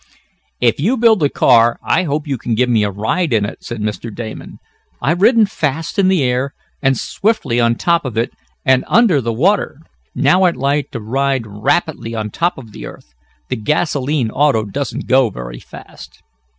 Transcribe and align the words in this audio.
"If 0.59 0.79
you 0.79 0.97
build 0.97 1.21
a 1.21 1.29
car 1.29 1.77
I 1.83 2.05
hope 2.05 2.25
you 2.27 2.35
give 2.39 2.67
me 2.69 2.81
a 2.81 2.89
ride 2.89 3.31
in 3.31 3.45
it," 3.45 3.63
said 3.63 3.81
Mr. 3.81 4.11
Damon. 4.11 4.57
"I've 4.99 5.21
ridden 5.21 5.45
fast 5.45 5.99
in 5.99 6.07
the 6.07 6.23
air, 6.23 6.55
and 6.81 6.97
swiftly 6.97 7.59
on 7.59 7.75
top 7.75 8.03
of, 8.03 8.17
and 8.65 8.83
under, 8.87 9.21
the 9.21 9.31
water. 9.31 9.79
Now 10.15 10.45
I'd 10.45 10.57
like 10.57 10.89
to 10.93 10.99
ride 10.99 11.45
rapidly 11.45 12.15
on 12.15 12.31
top 12.31 12.57
of 12.57 12.71
the 12.71 12.87
earth. 12.87 13.13
The 13.49 13.57
gasolene 13.57 14.31
auto 14.31 14.65
doesn't 14.65 15.05
go 15.05 15.29
very 15.29 15.59
fast." 15.59 16.23